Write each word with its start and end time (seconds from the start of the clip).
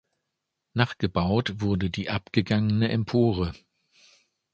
Nachgebaut 0.73 1.61
wurde 1.61 1.91
die 1.91 2.09
abgegangene 2.09 2.89
Empore. 2.89 3.53